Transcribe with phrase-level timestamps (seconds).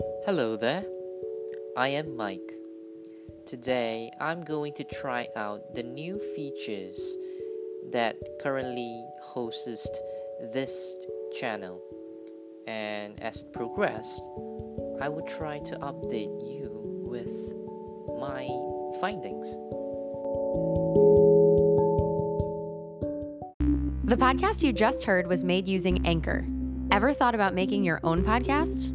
[0.00, 0.84] Hello there,
[1.76, 2.52] I am Mike.
[3.46, 7.16] Today I'm going to try out the new features
[7.92, 9.88] that currently hosts
[10.52, 10.96] this
[11.38, 11.80] channel,
[12.66, 14.22] and as it progressed,
[15.00, 16.70] I will try to update you
[17.04, 17.54] with
[18.18, 18.46] my
[19.00, 19.48] findings.
[24.04, 26.46] The podcast you just heard was made using Anchor.
[26.92, 28.94] Ever thought about making your own podcast?